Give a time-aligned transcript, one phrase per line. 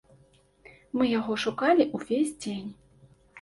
[0.99, 2.69] Мы яго шукалі увесь дзень.